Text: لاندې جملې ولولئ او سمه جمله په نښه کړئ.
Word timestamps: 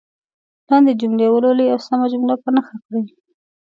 لاندې 0.69 0.91
جملې 1.01 1.27
ولولئ 1.31 1.67
او 1.73 1.79
سمه 1.87 2.05
جمله 2.13 2.35
په 2.43 2.49
نښه 2.55 2.77
کړئ. 2.85 3.03